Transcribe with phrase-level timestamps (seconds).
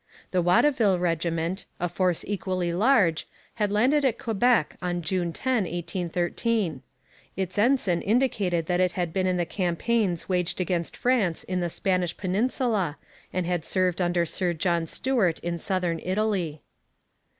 [0.31, 3.27] The Watteville regiment, a force equally large,
[3.61, 6.81] had landed at Quebec on June 10, 1813.
[7.37, 11.69] Its ensign indicated that it had been in the campaigns waged against France in the
[11.69, 12.97] Spanish peninsula
[13.31, 16.63] and had served under Sir John Stuart in southern Italy.